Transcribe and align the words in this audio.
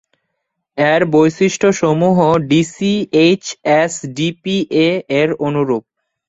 এর 0.77 1.01
বৈশিষ্ট্যসমূহ 1.13 2.17
ডিসি-এইচএসডিপিএ 2.49 3.49
এর 5.19 5.29
অনুরূপ। 5.45 5.83